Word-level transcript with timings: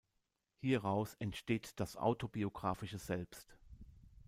Hieraus 0.61 1.13
entsteht 1.19 1.79
das 1.79 1.95
"autobiografische 1.95 2.97
Selbst". 2.97 3.55